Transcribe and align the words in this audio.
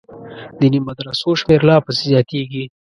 دیني 0.59 0.79
مدرسو 0.87 1.29
شمېر 1.39 1.61
لا 1.67 1.75
پسې 1.85 2.03
زیاتېږي. 2.11 2.63